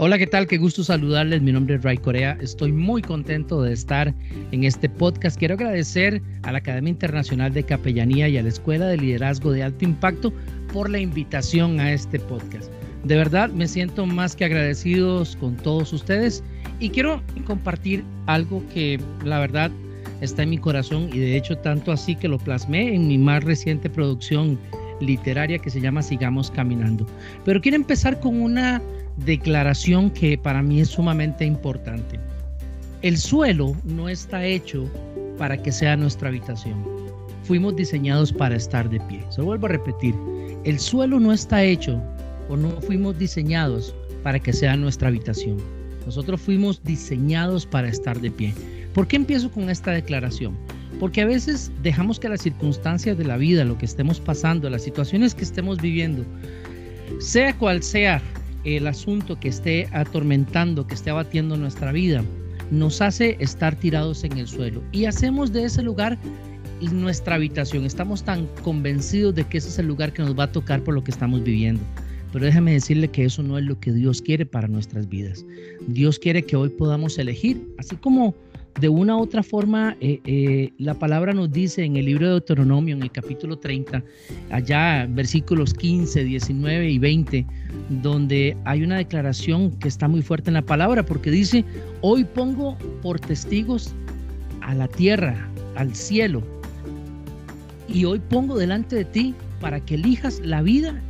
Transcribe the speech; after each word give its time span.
Hola, 0.00 0.16
¿qué 0.16 0.28
tal? 0.28 0.46
Qué 0.46 0.58
gusto 0.58 0.84
saludarles. 0.84 1.42
Mi 1.42 1.50
nombre 1.50 1.74
es 1.74 1.82
Ray 1.82 1.96
Corea. 1.96 2.38
Estoy 2.40 2.70
muy 2.70 3.02
contento 3.02 3.62
de 3.62 3.72
estar 3.72 4.14
en 4.52 4.62
este 4.62 4.88
podcast. 4.88 5.36
Quiero 5.36 5.54
agradecer 5.54 6.22
a 6.44 6.52
la 6.52 6.58
Academia 6.58 6.90
Internacional 6.90 7.52
de 7.52 7.64
Capellanía 7.64 8.28
y 8.28 8.38
a 8.38 8.42
la 8.44 8.48
Escuela 8.48 8.86
de 8.86 8.96
Liderazgo 8.96 9.50
de 9.50 9.64
Alto 9.64 9.84
Impacto 9.84 10.32
por 10.72 10.88
la 10.88 11.00
invitación 11.00 11.80
a 11.80 11.92
este 11.92 12.20
podcast. 12.20 12.70
De 13.02 13.16
verdad 13.16 13.50
me 13.50 13.66
siento 13.66 14.06
más 14.06 14.36
que 14.36 14.44
agradecidos 14.44 15.34
con 15.34 15.56
todos 15.56 15.92
ustedes 15.92 16.44
y 16.78 16.90
quiero 16.90 17.20
compartir 17.44 18.04
algo 18.26 18.62
que 18.72 19.00
la 19.24 19.40
verdad 19.40 19.72
está 20.20 20.44
en 20.44 20.50
mi 20.50 20.58
corazón 20.58 21.10
y 21.12 21.18
de 21.18 21.36
hecho 21.36 21.58
tanto 21.58 21.90
así 21.90 22.14
que 22.14 22.28
lo 22.28 22.38
plasmé 22.38 22.94
en 22.94 23.08
mi 23.08 23.18
más 23.18 23.42
reciente 23.42 23.90
producción 23.90 24.60
literaria 25.00 25.58
que 25.58 25.70
se 25.70 25.80
llama 25.80 26.02
Sigamos 26.02 26.52
Caminando. 26.52 27.04
Pero 27.44 27.60
quiero 27.60 27.76
empezar 27.76 28.20
con 28.20 28.40
una 28.40 28.80
declaración 29.24 30.10
que 30.10 30.38
para 30.38 30.62
mí 30.62 30.80
es 30.80 30.88
sumamente 30.88 31.44
importante. 31.44 32.18
El 33.02 33.16
suelo 33.16 33.76
no 33.84 34.08
está 34.08 34.44
hecho 34.44 34.90
para 35.38 35.60
que 35.60 35.72
sea 35.72 35.96
nuestra 35.96 36.28
habitación. 36.28 36.84
Fuimos 37.44 37.76
diseñados 37.76 38.32
para 38.32 38.56
estar 38.56 38.88
de 38.90 39.00
pie. 39.00 39.22
Se 39.30 39.40
vuelvo 39.40 39.66
a 39.66 39.70
repetir. 39.70 40.14
El 40.64 40.78
suelo 40.78 41.20
no 41.20 41.32
está 41.32 41.62
hecho 41.62 42.02
o 42.48 42.56
no 42.56 42.70
fuimos 42.82 43.18
diseñados 43.18 43.94
para 44.22 44.38
que 44.38 44.52
sea 44.52 44.76
nuestra 44.76 45.08
habitación. 45.08 45.58
Nosotros 46.04 46.40
fuimos 46.40 46.82
diseñados 46.84 47.66
para 47.66 47.88
estar 47.88 48.20
de 48.20 48.30
pie. 48.30 48.54
¿Por 48.94 49.06
qué 49.06 49.16
empiezo 49.16 49.50
con 49.50 49.70
esta 49.70 49.92
declaración? 49.92 50.56
Porque 50.98 51.20
a 51.20 51.26
veces 51.26 51.70
dejamos 51.82 52.18
que 52.18 52.28
las 52.28 52.42
circunstancias 52.42 53.16
de 53.16 53.24
la 53.24 53.36
vida, 53.36 53.64
lo 53.64 53.78
que 53.78 53.84
estemos 53.84 54.18
pasando, 54.20 54.68
las 54.68 54.82
situaciones 54.82 55.34
que 55.34 55.44
estemos 55.44 55.78
viviendo, 55.80 56.24
sea 57.20 57.56
cual 57.56 57.82
sea 57.82 58.20
el 58.64 58.86
asunto 58.86 59.38
que 59.38 59.48
esté 59.48 59.88
atormentando, 59.92 60.86
que 60.86 60.94
esté 60.94 61.10
abatiendo 61.10 61.56
nuestra 61.56 61.92
vida, 61.92 62.22
nos 62.70 63.00
hace 63.00 63.36
estar 63.40 63.76
tirados 63.76 64.24
en 64.24 64.36
el 64.38 64.46
suelo 64.46 64.82
y 64.92 65.06
hacemos 65.06 65.52
de 65.52 65.64
ese 65.64 65.82
lugar 65.82 66.18
nuestra 66.92 67.34
habitación. 67.34 67.84
Estamos 67.84 68.22
tan 68.22 68.46
convencidos 68.62 69.34
de 69.34 69.44
que 69.44 69.58
ese 69.58 69.68
es 69.68 69.78
el 69.78 69.86
lugar 69.86 70.12
que 70.12 70.22
nos 70.22 70.38
va 70.38 70.44
a 70.44 70.52
tocar 70.52 70.82
por 70.82 70.94
lo 70.94 71.02
que 71.02 71.10
estamos 71.10 71.42
viviendo. 71.42 71.82
Pero 72.32 72.44
déjame 72.44 72.72
decirle 72.72 73.08
que 73.08 73.24
eso 73.24 73.42
no 73.42 73.58
es 73.58 73.64
lo 73.64 73.80
que 73.80 73.92
Dios 73.92 74.20
quiere 74.20 74.44
para 74.44 74.68
nuestras 74.68 75.08
vidas. 75.08 75.44
Dios 75.86 76.18
quiere 76.18 76.42
que 76.42 76.56
hoy 76.56 76.68
podamos 76.68 77.18
elegir, 77.18 77.66
así 77.78 77.96
como 77.96 78.34
de 78.80 78.88
una 78.88 79.16
u 79.16 79.20
otra 79.20 79.42
forma, 79.42 79.96
eh, 80.00 80.20
eh, 80.24 80.72
la 80.78 80.94
palabra 80.94 81.32
nos 81.32 81.50
dice 81.50 81.84
en 81.84 81.96
el 81.96 82.06
libro 82.06 82.26
de 82.26 82.32
Deuteronomio, 82.32 82.94
en 82.94 83.02
el 83.02 83.10
capítulo 83.10 83.58
30, 83.58 84.04
allá 84.50 85.06
versículos 85.10 85.74
15, 85.74 86.24
19 86.24 86.90
y 86.90 86.98
20, 86.98 87.46
donde 88.02 88.56
hay 88.64 88.82
una 88.82 88.98
declaración 88.98 89.72
que 89.78 89.88
está 89.88 90.06
muy 90.06 90.22
fuerte 90.22 90.50
en 90.50 90.54
la 90.54 90.62
palabra, 90.62 91.04
porque 91.04 91.30
dice, 91.30 91.64
hoy 92.02 92.24
pongo 92.24 92.76
por 93.02 93.18
testigos 93.18 93.92
a 94.60 94.74
la 94.74 94.86
tierra, 94.86 95.48
al 95.74 95.94
cielo, 95.94 96.42
y 97.88 98.04
hoy 98.04 98.20
pongo 98.20 98.56
delante 98.56 98.96
de 98.96 99.04
ti 99.04 99.34
para 99.60 99.80
que 99.80 99.96
elijas 99.96 100.40
la 100.44 100.62
vida 100.62 101.00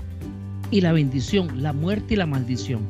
y 0.71 0.81
la 0.81 0.93
bendición, 0.93 1.63
la 1.63 1.73
muerte 1.73 2.15
y 2.15 2.17
la 2.17 2.27
maldición. 2.27 2.81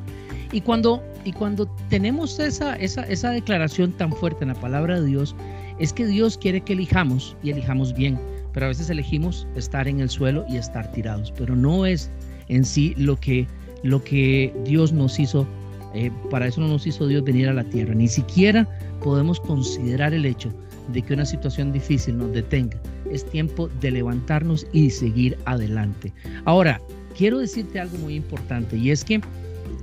Y 0.53 0.60
cuando 0.60 1.03
y 1.28 1.33
cuando 1.33 1.66
tenemos 1.91 2.39
esa, 2.39 2.75
esa, 2.77 3.03
esa 3.03 3.31
declaración 3.31 3.93
tan 3.93 4.11
fuerte 4.12 4.44
en 4.44 4.49
la 4.49 4.55
palabra 4.55 4.99
de 4.99 5.06
Dios, 5.06 5.37
es 5.78 5.93
que 5.93 6.06
Dios 6.06 6.39
quiere 6.39 6.62
que 6.62 6.72
elijamos 6.72 7.37
y 7.43 7.50
elijamos 7.50 7.94
bien. 7.94 8.19
Pero 8.55 8.65
a 8.65 8.69
veces 8.71 8.89
elegimos 8.89 9.47
estar 9.55 9.87
en 9.87 10.00
el 10.00 10.09
suelo 10.09 10.47
y 10.49 10.56
estar 10.56 10.91
tirados. 10.93 11.31
Pero 11.37 11.55
no 11.55 11.84
es 11.84 12.11
en 12.49 12.65
sí 12.65 12.94
lo 12.97 13.21
que, 13.21 13.47
lo 13.83 14.03
que 14.03 14.55
Dios 14.65 14.94
nos 14.94 15.21
hizo. 15.21 15.47
Eh, 15.94 16.11
para 16.31 16.47
eso 16.47 16.62
no 16.62 16.69
nos 16.69 16.87
hizo 16.87 17.06
Dios 17.06 17.22
venir 17.22 17.47
a 17.47 17.53
la 17.53 17.65
tierra. 17.65 17.95
Ni 17.95 18.09
siquiera 18.09 18.66
podemos 19.03 19.39
considerar 19.39 20.15
el 20.15 20.25
hecho 20.25 20.50
de 20.95 21.03
que 21.03 21.12
una 21.12 21.27
situación 21.27 21.72
difícil 21.72 22.16
nos 22.16 22.33
detenga. 22.33 22.81
Es 23.12 23.22
tiempo 23.28 23.69
de 23.83 23.91
levantarnos 23.91 24.66
y 24.72 24.89
seguir 24.89 25.37
adelante. 25.45 26.10
Ahora, 26.47 26.81
quiero 27.15 27.39
decirte 27.39 27.81
algo 27.81 27.99
muy 27.99 28.15
importante 28.15 28.78
y 28.78 28.91
es 28.93 29.05
que 29.05 29.21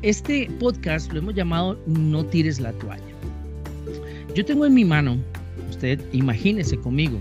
este 0.02 0.50
podcast 0.60 1.12
lo 1.12 1.20
hemos 1.20 1.36
llamado 1.36 1.80
No 1.88 2.26
tires 2.26 2.60
la 2.60 2.72
toalla. 2.74 3.04
Yo 4.36 4.44
tengo 4.44 4.66
en 4.66 4.74
mi 4.74 4.86
mano, 4.86 5.18
usted 5.70 6.00
imagínese 6.12 6.78
conmigo, 6.78 7.20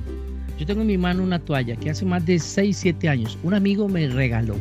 yo 0.59 0.67
tengo 0.67 0.83
en 0.83 0.87
mi 0.87 0.99
mano 0.99 1.23
una 1.23 1.39
toalla 1.39 1.77
que 1.77 1.91
hace 1.91 2.05
más 2.05 2.25
de 2.27 2.39
6, 2.39 2.77
7 2.77 3.09
años 3.09 3.39
un 3.43 3.55
amigo 3.55 3.89
me 3.89 4.09
regaló. 4.09 4.57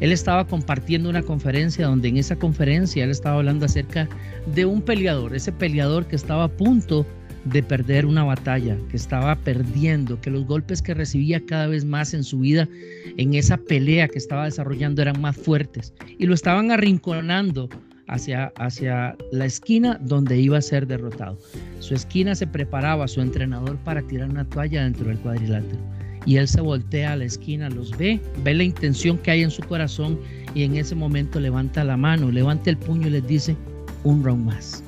Él 0.00 0.12
estaba 0.12 0.46
compartiendo 0.46 1.08
una 1.08 1.22
conferencia 1.22 1.86
donde 1.86 2.08
en 2.08 2.16
esa 2.16 2.36
conferencia 2.36 3.04
él 3.04 3.10
estaba 3.10 3.36
hablando 3.36 3.66
acerca 3.66 4.08
de 4.54 4.64
un 4.64 4.82
peleador, 4.82 5.34
ese 5.34 5.52
peleador 5.52 6.06
que 6.06 6.16
estaba 6.16 6.44
a 6.44 6.48
punto 6.48 7.02
de 7.02 7.23
perder 7.62 8.06
una 8.06 8.24
batalla, 8.24 8.76
que 8.90 8.96
estaba 8.96 9.34
perdiendo, 9.36 10.20
que 10.20 10.30
los 10.30 10.46
golpes 10.46 10.80
que 10.80 10.94
recibía 10.94 11.44
cada 11.44 11.66
vez 11.66 11.84
más 11.84 12.14
en 12.14 12.24
su 12.24 12.40
vida, 12.40 12.68
en 13.16 13.34
esa 13.34 13.56
pelea 13.56 14.08
que 14.08 14.18
estaba 14.18 14.44
desarrollando, 14.44 15.02
eran 15.02 15.20
más 15.20 15.36
fuertes 15.36 15.92
y 16.18 16.26
lo 16.26 16.34
estaban 16.34 16.70
arrinconando 16.70 17.68
hacia, 18.08 18.52
hacia 18.56 19.16
la 19.32 19.46
esquina 19.46 19.98
donde 20.02 20.38
iba 20.38 20.58
a 20.58 20.62
ser 20.62 20.86
derrotado. 20.86 21.38
Su 21.80 21.94
esquina 21.94 22.34
se 22.34 22.46
preparaba, 22.46 23.08
su 23.08 23.20
entrenador, 23.20 23.76
para 23.78 24.02
tirar 24.02 24.30
una 24.30 24.44
toalla 24.44 24.84
dentro 24.84 25.06
del 25.06 25.18
cuadrilátero. 25.18 25.78
Y 26.26 26.36
él 26.36 26.48
se 26.48 26.60
voltea 26.60 27.12
a 27.12 27.16
la 27.16 27.24
esquina, 27.24 27.68
los 27.68 27.96
ve, 27.98 28.20
ve 28.42 28.54
la 28.54 28.64
intención 28.64 29.18
que 29.18 29.30
hay 29.30 29.42
en 29.42 29.50
su 29.50 29.62
corazón 29.62 30.18
y 30.54 30.62
en 30.62 30.76
ese 30.76 30.94
momento 30.94 31.38
levanta 31.38 31.84
la 31.84 31.98
mano, 31.98 32.30
levanta 32.30 32.70
el 32.70 32.78
puño 32.78 33.08
y 33.08 33.10
les 33.10 33.26
dice, 33.26 33.54
un 34.04 34.24
round 34.24 34.46
más, 34.46 34.82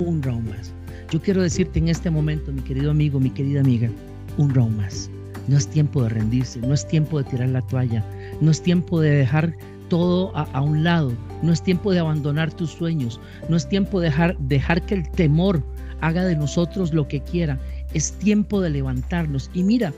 un 0.00 0.20
round 0.22 0.48
más. 0.48 0.74
Yo 1.10 1.20
quiero 1.20 1.42
decirte 1.42 1.80
en 1.80 1.88
este 1.88 2.08
momento, 2.08 2.52
mi 2.52 2.62
querido 2.62 2.92
amigo, 2.92 3.18
mi 3.18 3.30
querida 3.30 3.60
amiga, 3.60 3.90
un 4.38 4.54
round 4.54 4.76
más. 4.76 5.10
No 5.48 5.56
es 5.56 5.66
tiempo 5.66 6.04
de 6.04 6.10
rendirse, 6.10 6.60
no 6.60 6.72
es 6.72 6.86
tiempo 6.86 7.18
de 7.18 7.28
tirar 7.28 7.48
la 7.48 7.62
toalla, 7.62 8.04
no 8.40 8.52
es 8.52 8.62
tiempo 8.62 9.00
de 9.00 9.10
dejar 9.10 9.56
todo 9.88 10.30
a, 10.36 10.60
un 10.60 10.84
lado, 10.84 11.12
no 11.42 11.52
es 11.52 11.62
tiempo 11.62 11.90
de 11.90 11.98
abandonar 11.98 12.52
tus 12.52 12.70
sueños, 12.70 13.20
no 13.48 13.56
es 13.56 13.68
tiempo 13.68 13.98
de 13.98 14.06
dejar, 14.06 14.38
dejar 14.38 14.86
que 14.86 14.94
el 14.94 15.10
temor 15.10 15.64
haga 16.00 16.24
de 16.24 16.36
nosotros 16.36 16.94
lo 16.94 17.08
que 17.08 17.20
quiera, 17.20 17.58
es 17.92 18.12
tiempo 18.12 18.60
de 18.60 18.70
levantarnos. 18.70 19.50
Y 19.52 19.64
mira, 19.64 19.92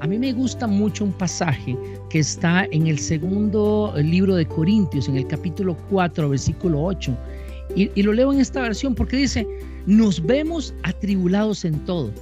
a 0.00 0.06
mí 0.06 0.18
me 0.18 0.34
gusta 0.34 0.66
mucho 0.66 1.02
un 1.02 1.12
pasaje 1.12 1.78
que 2.10 2.18
está 2.18 2.66
en 2.70 2.88
el 2.88 2.98
segundo 2.98 3.94
libro 3.96 4.34
de 4.34 4.44
Corintios, 4.44 5.08
en 5.08 5.16
el 5.16 5.26
capítulo 5.26 5.78
4, 5.88 6.28
versículo 6.28 6.82
8. 6.84 7.16
Y, 7.74 7.90
y, 7.94 8.02
lo 8.02 8.12
leo 8.12 8.32
en 8.32 8.40
esta 8.40 8.60
versión 8.60 8.94
porque 8.94 9.16
dice, 9.16 9.46
nos 9.88 10.24
vemos 10.26 10.74
atribulados 10.82 11.64
en 11.64 11.82
todo, 11.86 12.12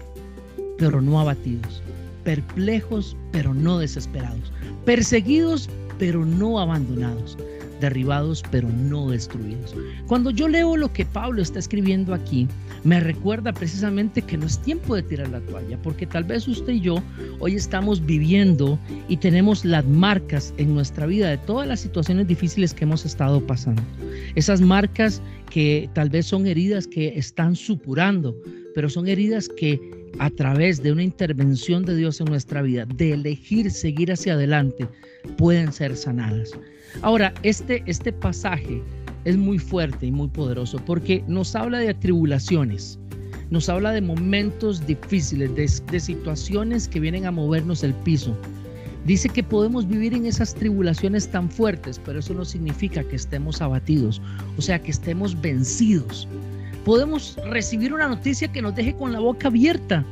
pero 0.79 1.03
no 1.03 1.19
abatidos, 1.19 1.83
perplejos, 2.23 3.17
pero 3.33 3.53
no 3.53 3.81
desesperados, 3.81 4.53
perseguidos, 4.85 5.69
pero 5.99 6.25
no 6.25 6.61
abandonados, 6.61 7.37
derribados, 7.81 8.43
pero 8.51 8.69
no 8.69 9.11
destruidos. 9.11 9.75
Cuando 10.07 10.31
yo 10.31 10.49
leo 10.49 10.77
lo 10.77 10.93
que 10.93 11.05
Pablo 11.05 11.43
está 11.43 11.59
escribiendo 11.59 12.15
aquí, 12.15 12.49
me 12.85 13.01
recuerda 13.01 13.53
precisamente 13.53 14.23
que 14.23 14.37
no 14.37 14.47
es 14.47 14.59
tiempo 14.61 14.95
de 14.95 15.03
tirar 15.03 15.29
la 15.29 15.41
toalla, 15.41 15.81
porque 15.83 16.07
tal 16.07 16.25
vez 16.25 16.47
usted 16.49 16.75
y 16.75 16.81
yo 16.81 17.03
hoy 17.41 17.55
estamos 17.55 18.05
viviendo 18.05 18.79
y 19.09 19.17
tenemos 19.17 19.65
las 19.65 19.85
marcas 19.85 20.55
en 20.57 20.75
nuestra 20.75 21.07
vida 21.07 21.29
de 21.29 21.39
todas 21.39 21.67
las 21.67 21.81
situaciones 21.81 22.27
difíciles 22.27 22.73
que 22.73 22.85
hemos 22.85 23.05
estado 23.05 23.45
pasando. 23.47 23.83
Esas 24.35 24.61
marcas 24.61 25.21
que 25.51 25.89
tal 25.95 26.11
vez 26.11 26.27
son 26.27 26.47
heridas 26.47 26.87
que 26.87 27.19
están 27.19 27.57
supurando, 27.57 28.37
pero 28.75 28.89
son 28.89 29.09
heridas 29.09 29.49
que 29.49 29.81
a 30.19 30.31
través 30.31 30.83
de 30.83 30.93
una 30.93 31.03
intervención 31.03 31.85
de 31.85 31.97
Dios 31.97 32.21
en 32.21 32.27
nuestra 32.27 32.63
vida, 32.63 32.87
de 32.87 33.13
elegir 33.13 33.71
seguir 33.71 34.13
hacia 34.13 34.35
adelante, 34.35 34.89
pueden 35.37 35.73
ser 35.73 35.97
sanadas. 35.97 36.53
Ahora, 37.03 37.33
este, 37.43 37.83
este 37.87 38.13
pasaje 38.13 38.83
es 39.25 39.37
muy 39.37 39.59
fuerte 39.59 40.07
y 40.07 40.13
muy 40.13 40.29
poderoso 40.29 40.79
porque 40.85 41.23
nos 41.27 41.55
habla 41.55 41.79
de 41.79 41.95
tribulaciones, 41.95 42.99
nos 43.51 43.69
habla 43.69 43.93
de 43.93 44.01
momentos 44.01 44.87
difíciles, 44.87 45.55
de, 45.55 45.71
de 45.93 46.01
situaciones 46.01 46.89
que 46.89 47.01
vienen 47.01 47.27
a 47.27 47.31
movernos 47.31 47.83
el 47.85 47.95
piso. 47.95 48.37
Dice 49.05 49.29
que 49.29 49.43
podemos 49.43 49.87
vivir 49.87 50.15
en 50.15 50.27
esas 50.27 50.55
tribulaciones 50.55 51.29
tan 51.29 51.49
fuertes, 51.49 52.01
pero 52.05 52.19
eso 52.19 52.35
no 52.35 52.45
significa 52.45 53.05
que 53.05 53.15
estemos 53.15 53.63
abatidos, 53.63 54.21
o 54.59 54.63
sea, 54.63 54.83
que 54.83 54.91
estemos 54.91 55.41
vencidos. 55.41 56.27
Podemos 56.85 57.37
recibir 57.51 57.93
una 57.93 58.09
noticia 58.09 58.51
que 58.51 58.63
nos 58.63 58.75
deje 58.75 58.95
con 58.95 59.13
la 59.13 59.21
boca 59.21 59.49
abierta, 59.49 60.05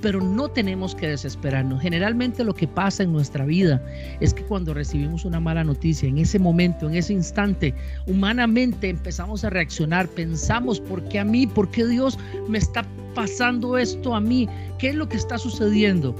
pero 0.00 0.20
no 0.20 0.48
tenemos 0.48 0.94
que 0.94 1.08
desesperarnos. 1.08 1.82
Generalmente 1.82 2.44
lo 2.44 2.54
que 2.54 2.66
pasa 2.66 3.02
en 3.02 3.12
nuestra 3.12 3.44
vida 3.44 3.84
es 4.20 4.34
que 4.34 4.42
cuando 4.42 4.74
recibimos 4.74 5.24
una 5.24 5.40
mala 5.40 5.64
noticia, 5.64 6.08
en 6.08 6.18
ese 6.18 6.38
momento, 6.38 6.88
en 6.88 6.94
ese 6.94 7.12
instante, 7.12 7.74
humanamente 8.06 8.88
empezamos 8.88 9.44
a 9.44 9.50
reaccionar, 9.50 10.08
pensamos, 10.08 10.80
¿por 10.80 11.02
qué 11.08 11.18
a 11.18 11.24
mí? 11.24 11.46
¿Por 11.46 11.70
qué 11.70 11.86
Dios 11.86 12.18
me 12.48 12.58
está 12.58 12.84
pasando 13.14 13.76
esto 13.76 14.14
a 14.14 14.20
mí? 14.20 14.48
¿Qué 14.78 14.90
es 14.90 14.94
lo 14.94 15.08
que 15.08 15.16
está 15.16 15.38
sucediendo? 15.38 16.14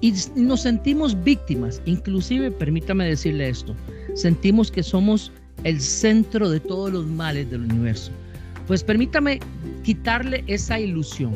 Y 0.00 0.12
nos 0.36 0.62
sentimos 0.62 1.22
víctimas, 1.24 1.80
inclusive, 1.86 2.50
permítame 2.50 3.06
decirle 3.06 3.48
esto, 3.48 3.74
sentimos 4.14 4.70
que 4.70 4.82
somos 4.82 5.32
el 5.62 5.80
centro 5.80 6.50
de 6.50 6.60
todos 6.60 6.92
los 6.92 7.06
males 7.06 7.50
del 7.50 7.62
universo. 7.62 8.12
Pues 8.66 8.82
permítame 8.82 9.40
quitarle 9.82 10.44
esa 10.46 10.78
ilusión. 10.78 11.32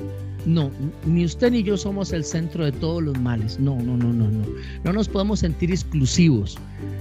No, 0.47 0.71
ni 1.05 1.25
usted 1.25 1.51
ni 1.51 1.63
yo 1.63 1.77
somos 1.77 2.13
el 2.13 2.25
centro 2.25 2.65
de 2.65 2.73
todos 2.73 3.03
los 3.03 3.19
males. 3.21 3.59
No, 3.59 3.77
no, 3.77 3.97
no, 3.97 4.13
no, 4.13 4.31
no. 4.31 4.47
No 4.85 4.93
nos 4.93 5.09
podemos 5.09 5.41
sentir 5.41 5.71
exclusivos, 5.71 6.57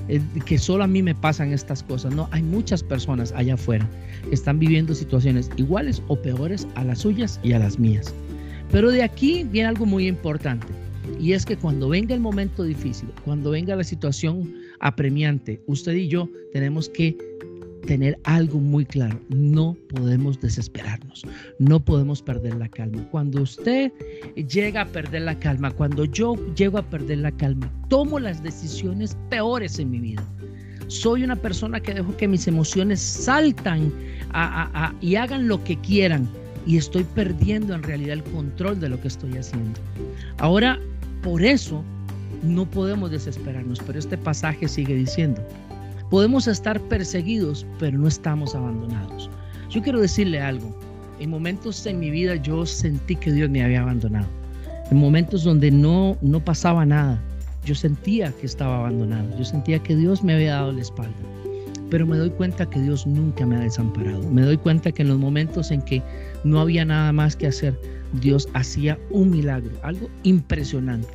eh, 0.09 0.21
que 0.45 0.57
solo 0.57 0.83
a 0.83 0.87
mí 0.87 1.01
me 1.03 1.15
pasan 1.15 1.53
estas 1.53 1.83
cosas. 1.83 2.13
No, 2.13 2.27
hay 2.31 2.41
muchas 2.41 2.83
personas 2.83 3.31
allá 3.33 3.53
afuera 3.53 3.87
que 4.27 4.35
están 4.35 4.59
viviendo 4.59 4.93
situaciones 4.93 5.49
iguales 5.57 6.01
o 6.07 6.15
peores 6.15 6.67
a 6.75 6.83
las 6.83 6.99
suyas 6.99 7.39
y 7.43 7.53
a 7.53 7.59
las 7.59 7.79
mías. 7.79 8.13
Pero 8.71 8.91
de 8.91 9.03
aquí 9.03 9.43
viene 9.43 9.69
algo 9.69 9.85
muy 9.85 10.07
importante. 10.07 10.67
Y 11.19 11.33
es 11.33 11.45
que 11.45 11.55
cuando 11.55 11.89
venga 11.89 12.13
el 12.13 12.19
momento 12.19 12.63
difícil, 12.63 13.09
cuando 13.23 13.51
venga 13.51 13.75
la 13.75 13.83
situación 13.83 14.53
apremiante, 14.79 15.61
usted 15.65 15.93
y 15.93 16.07
yo 16.07 16.29
tenemos 16.51 16.89
que 16.89 17.17
tener 17.87 18.19
algo 18.25 18.59
muy 18.59 18.85
claro. 18.85 19.19
No 19.29 19.75
podemos 19.95 20.39
desesperarnos, 20.39 21.23
no 21.57 21.79
podemos 21.79 22.21
perder 22.21 22.55
la 22.55 22.67
calma. 22.67 23.07
Cuando 23.09 23.41
usted 23.41 23.91
llega 24.35 24.81
a 24.81 24.85
perder 24.85 25.23
la 25.23 25.39
calma, 25.39 25.71
cuando 25.71 26.05
yo 26.05 26.35
llego 26.53 26.77
a 26.77 26.83
perder 26.83 27.19
la 27.19 27.31
calma, 27.31 27.71
tomo 27.89 28.19
las 28.19 28.43
decisiones 28.43 29.17
peores 29.29 29.79
en 29.79 29.89
mi 29.89 29.99
vida. 29.99 30.23
Soy 30.87 31.23
una 31.23 31.35
persona 31.35 31.79
que 31.79 31.95
dejo 31.95 32.15
que 32.15 32.27
mis 32.27 32.47
emociones 32.47 33.01
saltan 33.01 33.91
y 35.01 35.15
hagan 35.15 35.47
lo 35.47 35.63
que 35.63 35.75
quieran 35.77 36.29
y 36.65 36.77
estoy 36.77 37.03
perdiendo 37.15 37.73
en 37.73 37.83
realidad 37.83 38.13
el 38.13 38.23
control 38.23 38.79
de 38.79 38.89
lo 38.89 39.01
que 39.01 39.07
estoy 39.07 39.37
haciendo. 39.37 39.79
Ahora, 40.37 40.79
por 41.23 41.41
eso 41.41 41.83
no 42.43 42.69
podemos 42.69 43.11
desesperarnos, 43.11 43.79
pero 43.87 43.97
este 43.97 44.17
pasaje 44.17 44.67
sigue 44.67 44.95
diciendo, 44.95 45.41
Podemos 46.09 46.47
estar 46.47 46.79
perseguidos, 46.81 47.65
pero 47.79 47.97
no 47.97 48.07
estamos 48.07 48.55
abandonados. 48.55 49.29
Yo 49.69 49.81
quiero 49.81 49.99
decirle 49.99 50.39
algo. 50.39 50.73
En 51.19 51.29
momentos 51.29 51.85
en 51.85 51.99
mi 51.99 52.09
vida 52.09 52.35
yo 52.35 52.65
sentí 52.65 53.15
que 53.15 53.31
Dios 53.31 53.49
me 53.49 53.63
había 53.63 53.81
abandonado. 53.81 54.27
En 54.89 54.97
momentos 54.97 55.43
donde 55.43 55.69
no, 55.69 56.17
no 56.21 56.39
pasaba 56.39 56.85
nada, 56.85 57.19
yo 57.65 57.75
sentía 57.75 58.31
que 58.39 58.45
estaba 58.45 58.77
abandonado. 58.77 59.37
Yo 59.37 59.43
sentía 59.43 59.79
que 59.79 59.95
Dios 59.95 60.23
me 60.23 60.35
había 60.35 60.53
dado 60.53 60.71
la 60.71 60.81
espalda. 60.81 61.13
Pero 61.89 62.05
me 62.05 62.17
doy 62.17 62.29
cuenta 62.29 62.69
que 62.69 62.81
Dios 62.81 63.05
nunca 63.05 63.45
me 63.45 63.57
ha 63.57 63.59
desamparado. 63.59 64.23
Me 64.29 64.43
doy 64.43 64.57
cuenta 64.57 64.91
que 64.91 65.01
en 65.01 65.09
los 65.09 65.17
momentos 65.17 65.71
en 65.71 65.81
que 65.81 66.01
no 66.45 66.61
había 66.61 66.85
nada 66.85 67.11
más 67.11 67.35
que 67.35 67.47
hacer, 67.47 67.77
Dios 68.21 68.47
hacía 68.53 68.97
un 69.09 69.31
milagro, 69.31 69.71
algo 69.83 70.09
impresionante. 70.23 71.09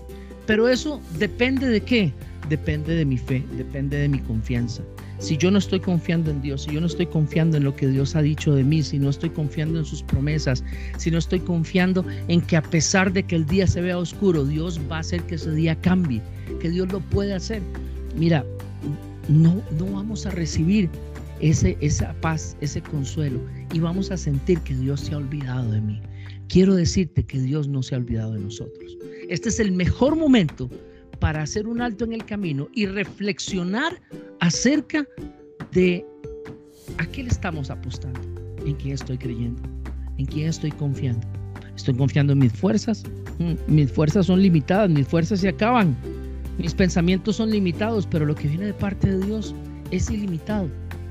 Pero 0.46 0.68
eso 0.68 1.00
depende 1.18 1.68
de 1.68 1.80
qué? 1.80 2.12
Depende 2.52 2.94
de 2.94 3.06
mi 3.06 3.16
fe, 3.16 3.42
depende 3.56 3.96
de 3.96 4.08
mi 4.10 4.18
confianza. 4.18 4.82
Si 5.20 5.38
yo 5.38 5.50
no 5.50 5.56
estoy 5.56 5.80
confiando 5.80 6.30
en 6.30 6.42
Dios, 6.42 6.64
si 6.64 6.72
yo 6.72 6.82
no 6.82 6.86
estoy 6.86 7.06
confiando 7.06 7.56
en 7.56 7.64
lo 7.64 7.74
que 7.74 7.88
Dios 7.88 8.14
ha 8.14 8.20
dicho 8.20 8.54
de 8.54 8.62
mí, 8.62 8.82
si 8.82 8.98
no 8.98 9.08
estoy 9.08 9.30
confiando 9.30 9.78
en 9.78 9.86
sus 9.86 10.02
promesas, 10.02 10.62
si 10.98 11.10
no 11.10 11.16
estoy 11.16 11.40
confiando 11.40 12.04
en 12.28 12.42
que 12.42 12.58
a 12.58 12.62
pesar 12.62 13.10
de 13.10 13.22
que 13.22 13.36
el 13.36 13.46
día 13.46 13.66
se 13.66 13.80
vea 13.80 13.96
oscuro, 13.96 14.44
Dios 14.44 14.78
va 14.90 14.98
a 14.98 15.00
hacer 15.00 15.22
que 15.22 15.36
ese 15.36 15.50
día 15.52 15.74
cambie, 15.76 16.20
que 16.60 16.68
Dios 16.68 16.92
lo 16.92 17.00
puede 17.00 17.32
hacer. 17.32 17.62
Mira, 18.18 18.44
no, 19.28 19.62
no 19.78 19.86
vamos 19.86 20.26
a 20.26 20.30
recibir 20.30 20.90
ese, 21.40 21.78
esa 21.80 22.12
paz, 22.20 22.54
ese 22.60 22.82
consuelo 22.82 23.40
y 23.72 23.80
vamos 23.80 24.10
a 24.10 24.18
sentir 24.18 24.58
que 24.58 24.74
Dios 24.74 25.00
se 25.00 25.14
ha 25.14 25.16
olvidado 25.16 25.72
de 25.72 25.80
mí. 25.80 26.02
Quiero 26.48 26.74
decirte 26.74 27.24
que 27.24 27.40
Dios 27.40 27.66
no 27.66 27.82
se 27.82 27.94
ha 27.94 27.98
olvidado 27.98 28.34
de 28.34 28.40
nosotros. 28.40 28.98
Este 29.30 29.48
es 29.48 29.58
el 29.58 29.72
mejor 29.72 30.16
momento 30.16 30.68
para 31.22 31.42
hacer 31.42 31.68
un 31.68 31.80
alto 31.80 32.04
en 32.04 32.14
el 32.14 32.24
camino 32.24 32.68
y 32.74 32.84
reflexionar 32.84 34.02
acerca 34.40 35.06
de 35.70 36.04
a 36.98 37.06
qué 37.06 37.22
le 37.22 37.28
estamos 37.28 37.70
apostando, 37.70 38.20
en 38.66 38.74
quién 38.74 38.94
estoy 38.94 39.16
creyendo, 39.18 39.62
en 40.18 40.26
quién 40.26 40.48
estoy 40.48 40.72
confiando. 40.72 41.24
Estoy 41.76 41.94
confiando 41.94 42.32
en 42.32 42.40
mis 42.40 42.52
fuerzas. 42.52 43.04
Mm, 43.38 43.52
mis 43.72 43.92
fuerzas 43.92 44.26
son 44.26 44.42
limitadas, 44.42 44.90
mis 44.90 45.06
fuerzas 45.06 45.38
se 45.38 45.48
acaban. 45.48 45.96
Mis 46.58 46.74
pensamientos 46.74 47.36
son 47.36 47.52
limitados, 47.52 48.04
pero 48.04 48.26
lo 48.26 48.34
que 48.34 48.48
viene 48.48 48.66
de 48.66 48.74
parte 48.74 49.08
de 49.08 49.24
Dios 49.24 49.54
es 49.92 50.10
ilimitado. 50.10 50.68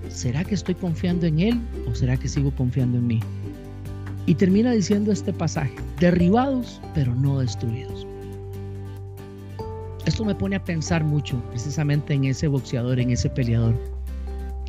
¿Será 0.10 0.44
que 0.44 0.56
estoy 0.56 0.76
confiando 0.76 1.26
en 1.26 1.40
Él 1.40 1.62
o 1.90 1.96
será 1.96 2.18
que 2.18 2.28
sigo 2.28 2.54
confiando 2.58 2.98
en 2.98 3.08
mí? 3.08 3.20
Y 4.26 4.36
termina 4.36 4.74
diciendo 4.74 5.14
este 5.14 5.32
pasaje, 5.32 5.74
derribados 6.02 6.82
pero 6.94 7.16
no 7.16 7.40
destruidos. 7.40 8.06
Esto 10.12 10.26
me 10.26 10.36
pone 10.36 10.58
a 10.58 10.64
pensar 10.66 11.06
mucho 11.06 11.42
precisamente 11.52 12.14
en 12.14 12.26
ese 12.26 12.50
boxeador, 12.50 13.00
en 13.00 13.12
ese 13.12 13.30
peleador. 13.30 13.74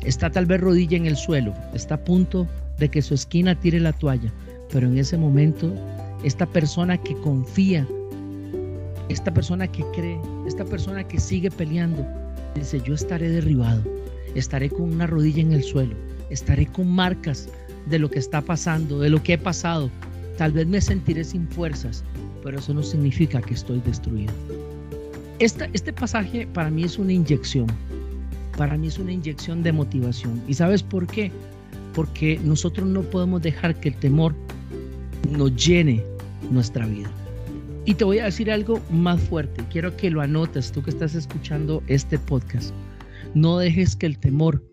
Está 0.05 0.29
tal 0.29 0.45
vez 0.45 0.61
rodilla 0.61 0.95
en 0.95 1.05
el 1.05 1.17
suelo, 1.17 1.53
está 1.73 1.95
a 1.95 2.03
punto 2.05 2.47
de 2.79 2.87
que 2.87 3.01
su 3.01 3.13
esquina 3.13 3.59
tire 3.59 3.81
la 3.81 3.91
toalla, 3.91 4.31
pero 4.71 4.87
en 4.87 4.97
ese 4.97 5.17
momento 5.17 5.75
esta 6.23 6.45
persona 6.45 6.97
que 6.97 7.13
confía, 7.15 7.85
esta 9.09 9.33
persona 9.33 9.67
que 9.67 9.83
cree, 9.93 10.17
esta 10.47 10.63
persona 10.63 11.05
que 11.05 11.19
sigue 11.19 11.51
peleando, 11.51 12.07
dice, 12.55 12.79
yo 12.79 12.93
estaré 12.93 13.27
derribado, 13.27 13.83
estaré 14.35 14.69
con 14.69 14.93
una 14.93 15.07
rodilla 15.07 15.41
en 15.41 15.51
el 15.51 15.63
suelo, 15.63 15.93
estaré 16.29 16.67
con 16.67 16.87
marcas 16.87 17.49
de 17.87 17.99
lo 17.99 18.09
que 18.09 18.19
está 18.19 18.39
pasando, 18.39 18.97
de 19.01 19.09
lo 19.09 19.21
que 19.21 19.33
he 19.33 19.37
pasado. 19.37 19.89
Tal 20.37 20.53
vez 20.53 20.67
me 20.67 20.79
sentiré 20.79 21.25
sin 21.25 21.49
fuerzas, 21.49 22.01
pero 22.41 22.59
eso 22.59 22.73
no 22.73 22.81
significa 22.81 23.41
que 23.41 23.55
estoy 23.55 23.81
destruido 23.81 24.31
este 25.39 25.93
pasaje 25.93 26.47
para 26.47 26.69
mí 26.69 26.83
es 26.83 26.97
una 26.97 27.13
inyección, 27.13 27.67
para 28.57 28.77
mí 28.77 28.87
es 28.87 28.99
una 28.99 29.11
inyección 29.11 29.63
de 29.63 29.71
motivación. 29.71 30.41
¿Y 30.47 30.53
sabes 30.53 30.83
por 30.83 31.07
qué? 31.07 31.31
Porque 31.93 32.39
nosotros 32.43 32.87
no 32.87 33.01
podemos 33.01 33.41
dejar 33.41 33.79
que 33.79 33.89
el 33.89 33.95
temor 33.95 34.35
nos 35.29 35.55
llene 35.55 36.03
nuestra 36.51 36.85
vida. 36.85 37.11
Y 37.85 37.95
te 37.95 38.05
voy 38.05 38.19
a 38.19 38.25
decir 38.25 38.49
algo 38.49 38.79
más 38.89 39.19
fuerte, 39.21 39.63
quiero 39.69 39.95
que 39.97 40.09
lo 40.09 40.21
anotes 40.21 40.71
tú 40.71 40.81
que 40.81 40.89
estás 40.89 41.15
escuchando 41.15 41.83
este 41.87 42.17
podcast. 42.17 42.73
No 43.33 43.57
dejes 43.57 43.95
que 43.95 44.05
el 44.05 44.17
temor 44.19 44.63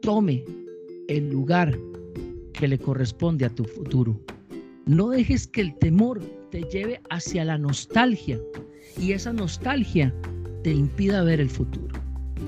tome 0.00 0.44
el 1.08 1.30
lugar 1.30 1.78
que 2.54 2.68
le 2.68 2.78
corresponde 2.78 3.44
a 3.44 3.50
tu 3.50 3.64
futuro. 3.64 4.18
No 4.86 5.10
dejes 5.10 5.46
que 5.46 5.60
el 5.60 5.74
temor 5.78 6.22
te 6.52 6.62
lleve 6.64 7.00
hacia 7.08 7.46
la 7.46 7.56
nostalgia 7.56 8.38
y 9.00 9.12
esa 9.12 9.32
nostalgia 9.32 10.14
te 10.62 10.70
impida 10.70 11.24
ver 11.24 11.40
el 11.40 11.48
futuro. 11.48 11.98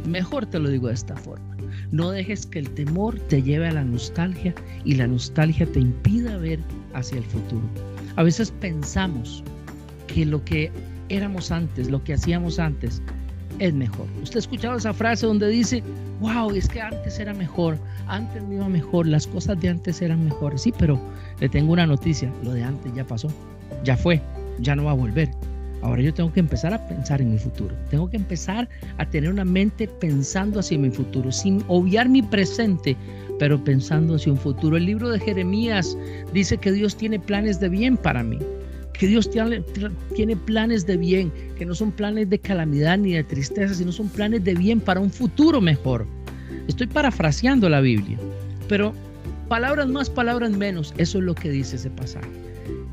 Mejor 0.07 0.45
te 0.45 0.59
lo 0.59 0.69
digo 0.69 0.89
de 0.89 0.95
esta 0.95 1.17
forma. 1.17 1.57
No 1.91 2.11
dejes 2.11 2.45
que 2.45 2.59
el 2.59 2.71
temor 2.71 3.19
te 3.29 3.43
lleve 3.43 3.67
a 3.67 3.73
la 3.73 3.83
nostalgia 3.83 4.55
y 4.85 4.97
la 4.97 5.07
nostalgia 5.07 5.65
te 5.67 5.81
impida 5.81 6.37
ver 6.37 6.61
hacia 6.93 7.17
el 7.17 7.25
futuro. 7.25 7.63
A 8.17 8.23
veces 8.23 8.51
pensamos 8.61 9.43
que 10.07 10.27
lo 10.27 10.45
que 10.45 10.71
éramos 11.09 11.51
antes, 11.51 11.91
lo 11.91 12.05
que 12.05 12.13
hacíamos 12.13 12.59
antes, 12.59 13.01
es 13.59 13.73
mejor. 13.73 14.07
Usted 14.23 14.37
ha 14.37 14.41
escuchado 14.41 14.77
esa 14.77 14.93
frase 14.93 15.25
donde 15.27 15.49
dice, 15.49 15.83
wow, 16.21 16.51
es 16.51 16.69
que 16.69 16.83
antes 16.83 17.19
era 17.19 17.33
mejor, 17.33 17.79
antes 18.07 18.43
me 18.43 18.57
iba 18.57 18.69
mejor, 18.69 19.07
las 19.07 19.27
cosas 19.27 19.59
de 19.61 19.71
antes 19.71 20.03
eran 20.03 20.25
mejores. 20.25 20.61
Sí, 20.61 20.75
pero 20.79 21.01
le 21.41 21.49
tengo 21.49 21.73
una 21.73 21.87
noticia, 21.87 22.31
lo 22.43 22.53
de 22.53 22.65
antes 22.65 22.93
ya 22.95 23.07
pasó, 23.07 23.29
ya 23.85 23.97
fue, 23.97 24.21
ya 24.61 24.75
no 24.75 24.85
va 24.85 24.93
a 24.93 24.95
volver. 24.95 25.31
Ahora 25.83 26.01
yo 26.01 26.15
tengo 26.15 26.33
que 26.33 26.41
empezar 26.41 26.73
a 26.73 26.89
pensar 26.89 27.21
en 27.21 27.33
mi 27.33 27.39
futuro. 27.39 27.77
Tengo 27.91 28.09
que 28.09 28.17
empezar 28.17 28.69
a 28.97 29.05
tener 29.05 29.31
una 29.31 29.45
mente 29.45 29.87
pensando 29.87 30.61
hacia 30.61 30.79
mi 30.79 30.91
futuro, 30.91 31.31
sin 31.31 31.63
obviar 31.69 32.09
mi 32.09 32.23
presente, 32.23 32.97
pero 33.39 33.63
pensando 33.63 34.15
hacia 34.15 34.33
un 34.33 34.39
futuro. 34.39 34.79
El 34.79 34.87
libro 34.87 35.11
de 35.11 35.21
Jeremías 35.21 35.97
dice 36.33 36.57
que 36.57 36.73
Dios 36.73 36.97
tiene 36.97 37.21
planes 37.21 37.61
de 37.61 37.69
bien 37.69 37.99
para 37.99 38.23
mí. 38.23 38.39
que 38.95 39.09
Dios 39.09 39.29
tiene, 39.29 40.37
planes 40.37 40.87
de 40.87 40.97
bien, 40.97 41.33
que 41.59 41.67
no 41.67 41.75
son 41.75 41.91
planes 41.91 42.31
de 42.31 42.39
calamidad 42.39 42.97
ni 42.97 43.13
de 43.13 43.25
tristeza, 43.25 43.75
sino 43.75 43.93
son 43.93 44.09
planes 44.09 44.45
de 44.45 44.55
bien 44.55 44.81
para 44.81 45.01
un 45.01 45.11
futuro 45.11 45.61
mejor. 45.61 46.07
Estoy 46.69 46.87
parafraseando 46.87 47.69
la 47.69 47.81
Biblia, 47.81 48.17
pero 48.69 48.95
palabras 49.49 49.89
más, 49.89 50.09
palabras 50.09 50.53
menos, 50.53 50.95
eso 50.97 51.19
es 51.19 51.25
lo 51.25 51.35
que 51.35 51.51
dice 51.51 51.77
ese 51.77 51.91
pasaje. 51.91 52.29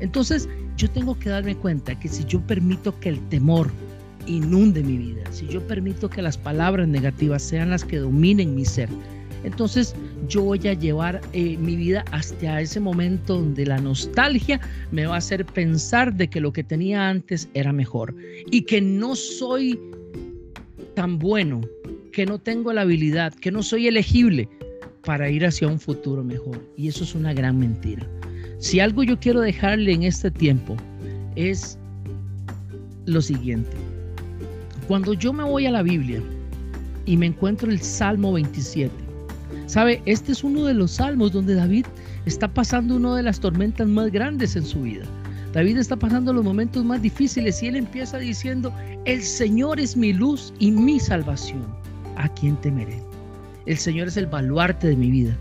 Entonces, 0.00 0.48
yo 0.76 0.90
tengo 0.90 1.18
que 1.18 1.30
darme 1.30 1.56
cuenta 1.56 1.98
que 1.98 2.08
si 2.08 2.24
yo 2.24 2.40
permito 2.40 2.98
que 3.00 3.10
el 3.10 3.28
temor 3.28 3.70
inunde 4.26 4.82
mi 4.82 4.96
vida, 4.96 5.24
si 5.30 5.46
yo 5.48 5.66
permito 5.66 6.08
que 6.08 6.22
las 6.22 6.36
palabras 6.36 6.88
negativas 6.88 7.42
sean 7.42 7.70
las 7.70 7.84
que 7.84 7.98
dominen 7.98 8.54
mi 8.54 8.64
ser, 8.64 8.88
entonces 9.44 9.94
yo 10.28 10.42
voy 10.42 10.66
a 10.68 10.74
llevar 10.74 11.20
eh, 11.32 11.56
mi 11.58 11.76
vida 11.76 12.04
hasta 12.12 12.60
ese 12.60 12.78
momento 12.78 13.38
donde 13.38 13.66
la 13.66 13.78
nostalgia 13.78 14.60
me 14.92 15.06
va 15.06 15.16
a 15.16 15.18
hacer 15.18 15.44
pensar 15.44 16.14
de 16.14 16.28
que 16.28 16.40
lo 16.40 16.52
que 16.52 16.62
tenía 16.62 17.08
antes 17.08 17.48
era 17.54 17.72
mejor 17.72 18.14
y 18.50 18.62
que 18.62 18.80
no 18.80 19.16
soy 19.16 19.78
tan 20.94 21.18
bueno, 21.18 21.62
que 22.12 22.26
no 22.26 22.38
tengo 22.38 22.72
la 22.72 22.82
habilidad, 22.82 23.34
que 23.34 23.50
no 23.50 23.62
soy 23.62 23.88
elegible 23.88 24.48
para 25.04 25.30
ir 25.30 25.44
hacia 25.44 25.66
un 25.66 25.80
futuro 25.80 26.22
mejor. 26.22 26.60
Y 26.76 26.88
eso 26.88 27.02
es 27.04 27.14
una 27.14 27.32
gran 27.32 27.58
mentira. 27.58 28.06
Si 28.62 28.78
algo 28.78 29.02
yo 29.02 29.18
quiero 29.18 29.40
dejarle 29.40 29.92
en 29.92 30.04
este 30.04 30.30
tiempo 30.30 30.76
es 31.34 31.76
lo 33.06 33.20
siguiente. 33.20 33.72
Cuando 34.86 35.14
yo 35.14 35.32
me 35.32 35.42
voy 35.42 35.66
a 35.66 35.72
la 35.72 35.82
Biblia 35.82 36.22
y 37.04 37.16
me 37.16 37.26
encuentro 37.26 37.68
el 37.68 37.80
Salmo 37.80 38.32
27, 38.32 38.94
¿sabe? 39.66 40.00
Este 40.06 40.30
es 40.30 40.44
uno 40.44 40.64
de 40.64 40.74
los 40.74 40.92
salmos 40.92 41.32
donde 41.32 41.56
David 41.56 41.86
está 42.24 42.46
pasando 42.46 42.94
una 42.94 43.16
de 43.16 43.24
las 43.24 43.40
tormentas 43.40 43.88
más 43.88 44.12
grandes 44.12 44.54
en 44.54 44.64
su 44.64 44.82
vida. 44.82 45.06
David 45.52 45.78
está 45.78 45.96
pasando 45.96 46.32
los 46.32 46.44
momentos 46.44 46.84
más 46.84 47.02
difíciles 47.02 47.60
y 47.64 47.66
él 47.66 47.74
empieza 47.74 48.18
diciendo, 48.18 48.72
el 49.06 49.22
Señor 49.22 49.80
es 49.80 49.96
mi 49.96 50.12
luz 50.12 50.54
y 50.60 50.70
mi 50.70 51.00
salvación. 51.00 51.66
¿A 52.16 52.28
quién 52.34 52.54
temeré? 52.60 53.02
El 53.66 53.76
Señor 53.76 54.06
es 54.06 54.16
el 54.16 54.28
baluarte 54.28 54.86
de 54.86 54.96
mi 54.96 55.10
vida. 55.10 55.36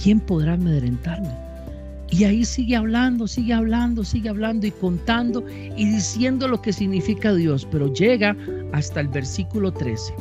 ¿Quién 0.00 0.20
podrá 0.20 0.52
amedrentarme? 0.52 1.49
Y 2.10 2.24
ahí 2.24 2.44
sigue 2.44 2.74
hablando, 2.74 3.28
sigue 3.28 3.52
hablando, 3.52 4.02
sigue 4.02 4.28
hablando 4.28 4.66
y 4.66 4.72
contando 4.72 5.44
y 5.48 5.84
diciendo 5.86 6.48
lo 6.48 6.60
que 6.60 6.72
significa 6.72 7.32
Dios, 7.32 7.66
pero 7.70 7.92
llega 7.92 8.36
hasta 8.72 9.00
el 9.00 9.08
versículo 9.08 9.72
13. 9.72 10.12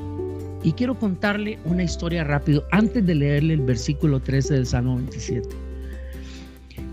Y 0.64 0.74
quiero 0.74 0.98
contarle 1.00 1.58
una 1.66 1.84
historia 1.84 2.24
rápido 2.24 2.64
antes 2.72 3.06
de 3.06 3.16
leerle 3.16 3.56
el 3.56 3.62
versículo 3.62 4.20
13 4.20 4.54
del 4.54 4.66
Salmo 4.68 4.98
27. 4.98 5.48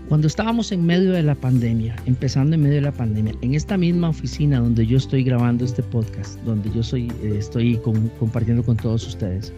Cuando 0.09 0.25
estábamos 0.25 0.71
en 0.71 0.85
medio 0.85 1.11
de 1.11 1.21
la 1.21 1.35
pandemia, 1.35 1.95
empezando 2.05 2.55
en 2.55 2.61
medio 2.61 2.75
de 2.75 2.81
la 2.81 2.93
pandemia, 2.93 3.35
en 3.41 3.53
esta 3.53 3.77
misma 3.77 4.09
oficina 4.09 4.59
donde 4.59 4.87
yo 4.87 4.97
estoy 4.97 5.23
grabando 5.23 5.65
este 5.65 5.83
podcast, 5.83 6.39
donde 6.43 6.71
yo 6.71 6.81
soy, 6.81 7.11
eh, 7.21 7.35
estoy 7.37 7.77
compartiendo 8.17 8.63
con 8.63 8.77
todos 8.77 9.05
ustedes, 9.05 9.53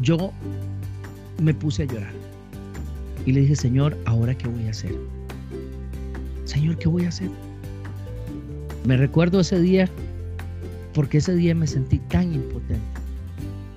yo 0.00 0.32
me 1.42 1.52
puse 1.52 1.82
a 1.82 1.86
llorar 1.86 2.26
y 3.26 3.32
le 3.32 3.40
dije, 3.40 3.56
Señor, 3.56 3.96
¿ahora 4.06 4.36
qué 4.38 4.48
voy 4.48 4.66
a 4.66 4.70
hacer? 4.70 4.94
Señor, 6.44 6.78
¿qué 6.78 6.88
voy 6.88 7.04
a 7.04 7.08
hacer? 7.08 7.28
Me 8.86 8.96
recuerdo 8.96 9.40
ese 9.40 9.60
día 9.60 9.90
porque 10.94 11.18
ese 11.18 11.34
día 11.34 11.54
me 11.54 11.66
sentí 11.66 11.98
tan 11.98 12.32
impotente. 12.32 12.80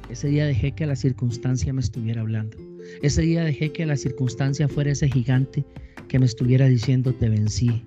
Ese 0.10 0.28
día 0.30 0.46
dejé 0.46 0.72
que 0.72 0.86
la 0.86 0.96
circunstancia 0.96 1.74
me 1.74 1.82
estuviera 1.82 2.22
hablando. 2.22 2.56
Ese 3.02 3.24
día 3.24 3.44
dejé 3.44 3.72
que 3.72 3.86
la 3.86 3.98
circunstancia 3.98 4.68
fuera 4.68 4.92
ese 4.92 5.10
gigante 5.10 5.66
que 6.08 6.20
me 6.20 6.26
estuviera 6.26 6.68
diciendo, 6.68 7.14
te 7.14 7.28
vencí, 7.28 7.84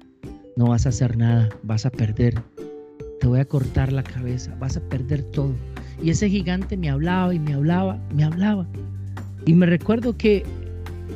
no 0.57 0.67
vas 0.67 0.87
a 0.87 0.91
hacer 0.91 1.17
nada, 1.17 1.49
vas 1.63 1.87
a 1.87 1.91
perder, 1.91 2.35
te 3.21 3.27
voy 3.27 3.41
a 3.41 3.45
cortar 3.45 3.93
la 3.93 4.03
cabeza, 4.03 4.55
vas 4.61 4.77
a 4.77 4.81
perder 4.89 5.23
todo. 5.23 5.55
Y 6.03 6.11
ese 6.11 6.29
gigante 6.29 6.77
me 6.77 6.91
hablaba 6.91 7.35
y 7.35 7.39
me 7.39 7.55
hablaba, 7.55 8.01
me 8.15 8.25
hablaba. 8.25 8.69
Y 9.47 9.55
me 9.55 9.67
recuerdo 9.67 10.17
que 10.17 10.45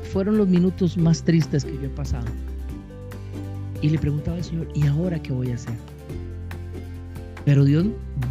fueron 0.07 0.39
los 0.39 0.49
minutos 0.49 0.97
más 0.97 1.23
tristes 1.23 1.65
que 1.65 1.75
yo 1.75 1.85
he 1.85 1.91
pasado. 1.91 2.27
Y 3.83 3.91
le 3.91 3.99
preguntaba 3.99 4.37
al 4.37 4.45
Señor, 4.45 4.69
¿y 4.75 4.87
ahora 4.87 5.21
qué 5.21 5.33
voy 5.33 5.51
a 5.51 5.57
hacer? 5.57 5.75
Pero 7.45 7.65
Dios, 7.65 7.87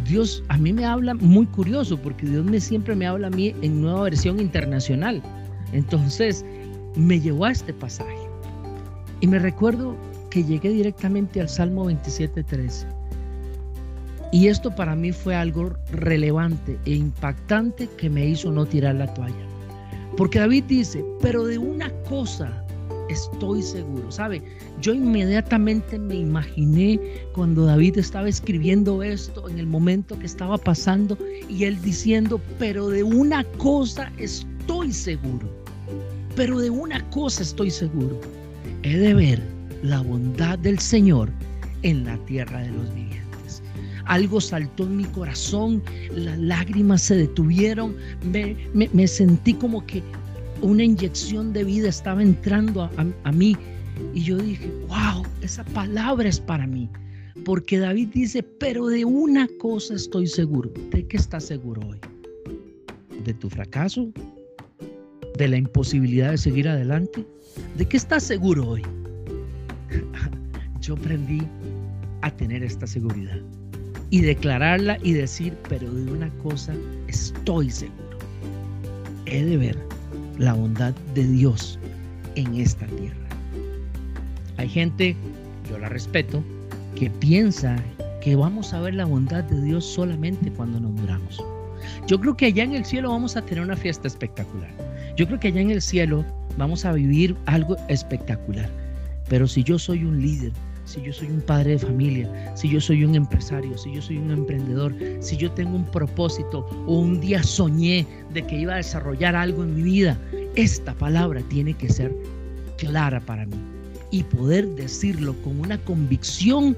Dios 0.06 0.42
a 0.48 0.58
mí 0.58 0.72
me 0.72 0.84
habla 0.84 1.14
muy 1.14 1.46
curioso, 1.46 1.96
porque 1.96 2.26
Dios 2.26 2.44
me 2.44 2.60
siempre 2.60 2.94
me 2.94 3.06
habla 3.06 3.28
a 3.28 3.30
mí 3.30 3.54
en 3.62 3.80
nueva 3.80 4.02
versión 4.02 4.40
internacional. 4.40 5.22
Entonces 5.72 6.44
me 6.96 7.20
llevó 7.20 7.46
a 7.46 7.52
este 7.52 7.72
pasaje. 7.72 8.16
Y 9.20 9.26
me 9.26 9.38
recuerdo 9.38 9.96
que 10.30 10.44
llegué 10.44 10.68
directamente 10.70 11.40
al 11.40 11.48
Salmo 11.48 11.90
27.13. 11.90 12.86
Y 14.32 14.48
esto 14.48 14.74
para 14.74 14.94
mí 14.94 15.12
fue 15.12 15.34
algo 15.34 15.72
relevante 15.92 16.78
e 16.84 16.94
impactante 16.94 17.88
que 17.96 18.10
me 18.10 18.26
hizo 18.26 18.50
no 18.50 18.66
tirar 18.66 18.96
la 18.96 19.12
toalla. 19.14 19.45
Porque 20.16 20.38
David 20.38 20.64
dice, 20.64 21.04
pero 21.20 21.44
de 21.44 21.58
una 21.58 21.90
cosa 22.08 22.64
estoy 23.08 23.62
seguro, 23.62 24.10
¿sabe? 24.10 24.42
Yo 24.80 24.94
inmediatamente 24.94 25.98
me 25.98 26.16
imaginé 26.16 26.98
cuando 27.32 27.66
David 27.66 27.98
estaba 27.98 28.28
escribiendo 28.28 29.02
esto 29.02 29.48
en 29.48 29.58
el 29.58 29.66
momento 29.66 30.18
que 30.18 30.26
estaba 30.26 30.58
pasando 30.58 31.18
y 31.48 31.64
él 31.64 31.80
diciendo, 31.82 32.40
pero 32.58 32.88
de 32.88 33.02
una 33.02 33.44
cosa 33.58 34.10
estoy 34.18 34.92
seguro, 34.92 35.48
pero 36.34 36.58
de 36.58 36.70
una 36.70 37.08
cosa 37.10 37.42
estoy 37.42 37.70
seguro, 37.70 38.20
he 38.82 38.96
de 38.96 39.14
ver 39.14 39.42
la 39.82 40.00
bondad 40.00 40.58
del 40.58 40.78
Señor 40.78 41.30
en 41.82 42.04
la 42.04 42.16
tierra 42.24 42.60
de 42.62 42.70
los 42.70 42.94
vivientes 42.94 43.25
algo 44.06 44.40
saltó 44.40 44.84
en 44.84 44.96
mi 44.96 45.04
corazón, 45.04 45.82
las 46.14 46.38
lágrimas 46.38 47.02
se 47.02 47.16
detuvieron, 47.16 47.96
me, 48.22 49.08
sentí 49.08 49.54
como 49.54 49.84
que 49.86 50.02
una 50.62 50.84
inyección 50.84 51.52
de 51.52 51.64
vida 51.64 51.88
estaba 51.88 52.22
entrando 52.22 52.84
a, 52.84 52.90
a 53.24 53.32
mí. 53.32 53.56
Y 54.14 54.22
yo 54.22 54.36
dije, 54.36 54.70
wow, 54.88 55.24
esa 55.42 55.64
palabra 55.64 56.28
es 56.28 56.40
para 56.40 56.66
mí. 56.66 56.88
Porque 57.44 57.78
David 57.78 58.08
dice, 58.12 58.42
pero 58.42 58.86
de 58.86 59.04
una 59.04 59.48
cosa 59.58 59.94
estoy 59.94 60.26
seguro. 60.26 60.70
¿De 60.90 61.06
qué 61.06 61.16
estás 61.16 61.44
seguro 61.44 61.82
hoy? 61.88 61.98
¿De 63.24 63.34
tu 63.34 63.48
fracaso? 63.48 64.10
¿De 65.36 65.48
la 65.48 65.56
imposibilidad 65.56 66.30
de 66.30 66.38
seguir 66.38 66.68
adelante? 66.68 67.26
¿De 67.76 67.86
qué 67.86 67.96
estás 67.96 68.22
seguro 68.22 68.68
hoy? 68.68 68.82
Yo 70.80 70.94
aprendí 70.94 71.42
a 72.22 72.30
tener 72.30 72.62
esta 72.62 72.86
seguridad 72.86 73.40
y 74.10 74.20
declararla 74.20 74.98
y 75.02 75.12
decir, 75.12 75.54
pero 75.68 75.92
de 75.92 76.10
una 76.12 76.30
cosa 76.42 76.74
estoy 77.08 77.70
seguro. 77.70 78.18
He 79.26 79.44
de 79.44 79.56
ver 79.56 79.78
la 80.38 80.54
bondad 80.54 80.94
de 81.14 81.26
Dios 81.26 81.78
en 82.36 82.54
esta 82.54 82.86
tierra. 82.86 83.16
Hay 84.58 84.68
gente, 84.68 85.16
yo 85.68 85.78
la 85.78 85.88
respeto, 85.88 86.42
que 86.94 87.10
piensa 87.10 87.76
que 88.22 88.36
vamos 88.36 88.72
a 88.72 88.80
ver 88.80 88.94
la 88.94 89.04
bondad 89.04 89.44
de 89.44 89.60
Dios 89.62 89.84
solamente 89.84 90.50
cuando 90.52 90.80
nos 90.80 90.92
muramos. 90.92 91.42
Yo 92.06 92.20
creo 92.20 92.36
que 92.36 92.46
allá 92.46 92.64
en 92.64 92.74
el 92.74 92.84
cielo 92.84 93.10
vamos 93.10 93.36
a 93.36 93.42
tener 93.42 93.62
una 93.62 93.76
fiesta 93.76 94.08
espectacular. 94.08 94.70
Yo 95.16 95.26
creo 95.26 95.40
que 95.40 95.48
allá 95.48 95.60
en 95.60 95.70
el 95.70 95.82
cielo 95.82 96.24
vamos 96.56 96.84
a 96.84 96.92
vivir 96.92 97.36
algo 97.46 97.76
espectacular. 97.88 98.68
Pero 99.28 99.46
si 99.46 99.62
yo 99.64 99.78
soy 99.78 100.04
un 100.04 100.22
líder, 100.22 100.52
si 100.86 101.02
yo 101.02 101.12
soy 101.12 101.28
un 101.28 101.40
padre 101.40 101.72
de 101.72 101.78
familia, 101.80 102.56
si 102.56 102.68
yo 102.68 102.80
soy 102.80 103.04
un 103.04 103.16
empresario, 103.16 103.76
si 103.76 103.92
yo 103.92 104.00
soy 104.00 104.18
un 104.18 104.30
emprendedor, 104.30 104.94
si 105.20 105.36
yo 105.36 105.50
tengo 105.50 105.76
un 105.76 105.84
propósito 105.84 106.66
o 106.86 107.00
un 107.00 107.20
día 107.20 107.42
soñé 107.42 108.06
de 108.32 108.46
que 108.46 108.60
iba 108.60 108.74
a 108.74 108.76
desarrollar 108.76 109.34
algo 109.34 109.64
en 109.64 109.74
mi 109.74 109.82
vida, 109.82 110.18
esta 110.54 110.94
palabra 110.94 111.42
tiene 111.48 111.74
que 111.74 111.88
ser 111.90 112.14
clara 112.78 113.20
para 113.20 113.44
mí 113.46 113.56
y 114.12 114.22
poder 114.22 114.68
decirlo 114.76 115.34
con 115.42 115.60
una 115.60 115.76
convicción 115.78 116.76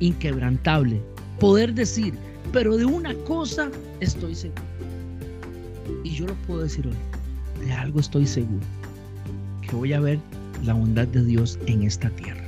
inquebrantable. 0.00 1.00
Poder 1.38 1.72
decir, 1.74 2.14
pero 2.52 2.76
de 2.76 2.84
una 2.84 3.14
cosa 3.24 3.70
estoy 4.00 4.34
seguro. 4.34 4.62
Y 6.02 6.10
yo 6.10 6.26
lo 6.26 6.34
puedo 6.46 6.62
decir 6.62 6.86
hoy, 6.86 7.64
de 7.64 7.72
algo 7.72 8.00
estoy 8.00 8.26
seguro, 8.26 8.66
que 9.62 9.76
voy 9.76 9.92
a 9.92 10.00
ver 10.00 10.18
la 10.64 10.74
bondad 10.74 11.06
de 11.06 11.24
Dios 11.24 11.58
en 11.66 11.84
esta 11.84 12.10
tierra 12.10 12.47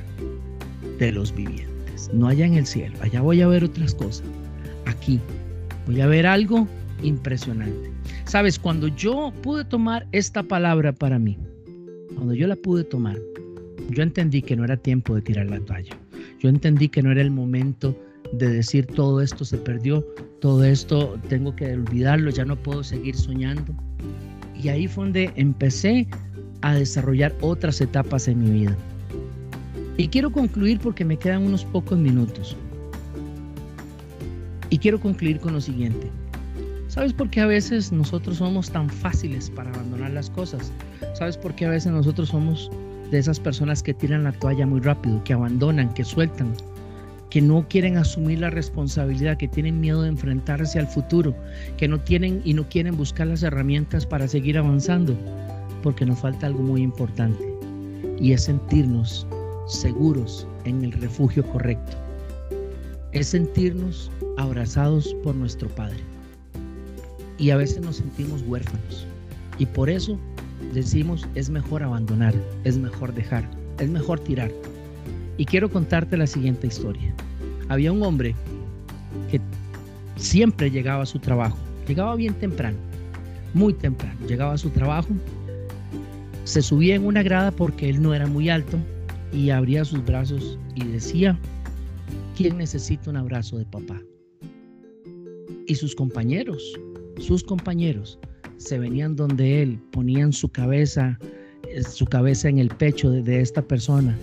de 1.06 1.12
los 1.12 1.34
vivientes. 1.34 2.10
No 2.12 2.28
allá 2.28 2.46
en 2.46 2.54
el 2.54 2.66
cielo, 2.66 2.96
allá 3.00 3.20
voy 3.22 3.40
a 3.40 3.48
ver 3.48 3.64
otras 3.64 3.94
cosas. 3.94 4.26
Aquí 4.86 5.20
voy 5.86 6.00
a 6.00 6.06
ver 6.06 6.26
algo 6.26 6.66
impresionante. 7.02 7.90
Sabes, 8.24 8.58
cuando 8.58 8.88
yo 8.88 9.32
pude 9.42 9.64
tomar 9.64 10.06
esta 10.12 10.42
palabra 10.42 10.92
para 10.92 11.18
mí, 11.18 11.38
cuando 12.14 12.34
yo 12.34 12.46
la 12.46 12.56
pude 12.56 12.84
tomar, 12.84 13.18
yo 13.90 14.02
entendí 14.02 14.42
que 14.42 14.56
no 14.56 14.64
era 14.64 14.76
tiempo 14.76 15.14
de 15.14 15.22
tirar 15.22 15.46
la 15.46 15.60
toalla. 15.60 15.96
Yo 16.38 16.48
entendí 16.48 16.88
que 16.88 17.02
no 17.02 17.10
era 17.10 17.22
el 17.22 17.30
momento 17.30 17.96
de 18.32 18.48
decir 18.48 18.86
todo 18.86 19.20
esto 19.20 19.44
se 19.44 19.58
perdió, 19.58 20.06
todo 20.40 20.62
esto 20.64 21.18
tengo 21.28 21.54
que 21.56 21.72
olvidarlo, 21.72 22.30
ya 22.30 22.44
no 22.44 22.56
puedo 22.56 22.84
seguir 22.84 23.16
soñando. 23.16 23.74
Y 24.62 24.68
ahí 24.68 24.86
fue 24.86 25.04
donde 25.04 25.32
empecé 25.36 26.06
a 26.62 26.74
desarrollar 26.74 27.34
otras 27.40 27.80
etapas 27.80 28.28
en 28.28 28.40
mi 28.40 28.50
vida. 28.50 28.76
Y 30.00 30.08
quiero 30.08 30.32
concluir 30.32 30.80
porque 30.80 31.04
me 31.04 31.18
quedan 31.18 31.42
unos 31.42 31.62
pocos 31.62 31.98
minutos. 31.98 32.56
Y 34.70 34.78
quiero 34.78 34.98
concluir 34.98 35.38
con 35.40 35.52
lo 35.52 35.60
siguiente. 35.60 36.10
¿Sabes 36.88 37.12
por 37.12 37.28
qué 37.28 37.42
a 37.42 37.46
veces 37.46 37.92
nosotros 37.92 38.38
somos 38.38 38.70
tan 38.70 38.88
fáciles 38.88 39.50
para 39.50 39.68
abandonar 39.68 40.12
las 40.12 40.30
cosas? 40.30 40.72
¿Sabes 41.12 41.36
por 41.36 41.54
qué 41.54 41.66
a 41.66 41.70
veces 41.70 41.92
nosotros 41.92 42.30
somos 42.30 42.70
de 43.10 43.18
esas 43.18 43.38
personas 43.38 43.82
que 43.82 43.92
tiran 43.92 44.24
la 44.24 44.32
toalla 44.32 44.66
muy 44.66 44.80
rápido, 44.80 45.22
que 45.24 45.34
abandonan, 45.34 45.92
que 45.92 46.04
sueltan, 46.04 46.54
que 47.28 47.42
no 47.42 47.68
quieren 47.68 47.98
asumir 47.98 48.38
la 48.38 48.48
responsabilidad, 48.48 49.36
que 49.36 49.48
tienen 49.48 49.80
miedo 49.80 50.00
de 50.00 50.08
enfrentarse 50.08 50.78
al 50.78 50.86
futuro, 50.86 51.34
que 51.76 51.88
no 51.88 52.00
tienen 52.00 52.40
y 52.42 52.54
no 52.54 52.66
quieren 52.66 52.96
buscar 52.96 53.26
las 53.26 53.42
herramientas 53.42 54.06
para 54.06 54.26
seguir 54.26 54.56
avanzando? 54.56 55.14
Porque 55.82 56.06
nos 56.06 56.20
falta 56.20 56.46
algo 56.46 56.62
muy 56.62 56.80
importante 56.80 57.44
y 58.18 58.32
es 58.32 58.44
sentirnos 58.44 59.26
seguros 59.70 60.46
en 60.64 60.84
el 60.84 60.92
refugio 60.92 61.44
correcto. 61.44 61.96
Es 63.12 63.28
sentirnos 63.28 64.10
abrazados 64.36 65.14
por 65.22 65.34
nuestro 65.34 65.68
Padre. 65.68 65.98
Y 67.38 67.50
a 67.50 67.56
veces 67.56 67.80
nos 67.80 67.96
sentimos 67.96 68.42
huérfanos. 68.42 69.06
Y 69.58 69.66
por 69.66 69.88
eso 69.88 70.18
decimos 70.74 71.26
es 71.34 71.50
mejor 71.50 71.82
abandonar, 71.82 72.34
es 72.64 72.78
mejor 72.78 73.14
dejar, 73.14 73.48
es 73.78 73.88
mejor 73.88 74.20
tirar. 74.20 74.50
Y 75.36 75.44
quiero 75.44 75.70
contarte 75.70 76.16
la 76.16 76.26
siguiente 76.26 76.66
historia. 76.66 77.14
Había 77.68 77.92
un 77.92 78.02
hombre 78.02 78.34
que 79.30 79.40
siempre 80.16 80.70
llegaba 80.70 81.04
a 81.04 81.06
su 81.06 81.18
trabajo, 81.18 81.56
llegaba 81.88 82.14
bien 82.16 82.34
temprano, 82.34 82.76
muy 83.54 83.72
temprano, 83.72 84.18
llegaba 84.26 84.54
a 84.54 84.58
su 84.58 84.70
trabajo, 84.70 85.08
se 86.44 86.62
subía 86.62 86.94
en 86.94 87.06
una 87.06 87.22
grada 87.22 87.50
porque 87.52 87.88
él 87.88 88.02
no 88.02 88.12
era 88.12 88.26
muy 88.26 88.50
alto 88.50 88.78
y 89.32 89.50
abría 89.50 89.84
sus 89.84 90.04
brazos 90.04 90.58
y 90.74 90.84
decía, 90.84 91.38
¿quién 92.36 92.58
necesita 92.58 93.10
un 93.10 93.16
abrazo 93.16 93.58
de 93.58 93.64
papá? 93.66 94.00
Y 95.66 95.74
sus 95.74 95.94
compañeros, 95.94 96.78
sus 97.18 97.44
compañeros, 97.44 98.18
se 98.56 98.78
venían 98.78 99.16
donde 99.16 99.62
él, 99.62 99.80
ponían 99.92 100.32
su 100.32 100.48
cabeza, 100.48 101.18
eh, 101.68 101.82
su 101.82 102.04
cabeza 102.04 102.48
en 102.48 102.58
el 102.58 102.68
pecho 102.68 103.10
de, 103.10 103.40
esta 103.40 103.62
persona 103.62 104.16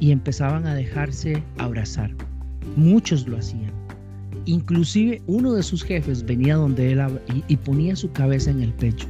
y 0.00 0.10
empezaban 0.10 0.66
a 0.66 0.74
dejarse 0.74 1.42
abrazar. 1.58 2.14
Muchos 2.76 3.26
lo 3.28 3.36
hacían. 3.36 3.72
Inclusive 4.46 5.22
uno 5.26 5.52
de 5.52 5.62
sus 5.62 5.82
jefes 5.82 6.24
venía 6.24 6.56
donde 6.56 6.92
él 6.92 7.00
y 7.48 7.56
ponía 7.56 7.96
su 7.96 8.10
cabeza 8.12 8.50
en 8.50 8.62
el 8.62 8.72
pecho 8.74 9.06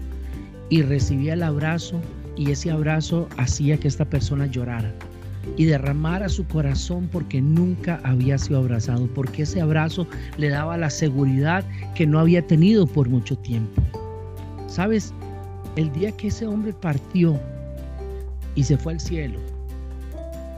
y 0.70 0.82
recibía 0.82 1.34
el 1.34 1.42
abrazo 1.42 2.00
y 2.36 2.50
ese 2.50 2.70
abrazo 2.70 3.28
hacía 3.36 3.76
que 3.76 3.88
esta 3.88 4.04
persona 4.04 4.46
llorara 4.46 4.92
y 5.56 5.64
derramara 5.64 6.28
su 6.28 6.44
corazón 6.46 7.08
porque 7.10 7.40
nunca 7.40 8.00
había 8.04 8.38
sido 8.38 8.58
abrazado, 8.58 9.06
porque 9.14 9.42
ese 9.42 9.60
abrazo 9.60 10.06
le 10.38 10.48
daba 10.48 10.76
la 10.76 10.90
seguridad 10.90 11.64
que 11.94 12.06
no 12.06 12.18
había 12.18 12.46
tenido 12.46 12.86
por 12.86 13.08
mucho 13.08 13.36
tiempo. 13.36 13.82
Sabes, 14.66 15.12
el 15.76 15.92
día 15.92 16.12
que 16.12 16.28
ese 16.28 16.46
hombre 16.46 16.72
partió 16.72 17.38
y 18.54 18.64
se 18.64 18.76
fue 18.76 18.94
al 18.94 19.00
cielo, 19.00 19.38